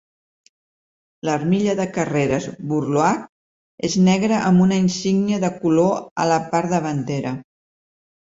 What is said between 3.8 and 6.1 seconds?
és negra amb una insígnia de color